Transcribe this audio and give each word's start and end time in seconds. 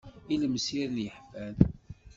Ilemsiren 0.33 0.95
i 0.99 1.03
yeḥfan. 1.05 1.55